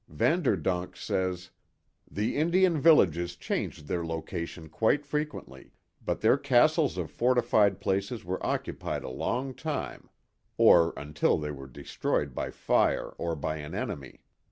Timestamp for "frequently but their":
5.05-6.37